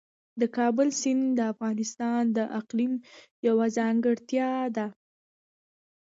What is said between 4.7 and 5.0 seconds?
ده.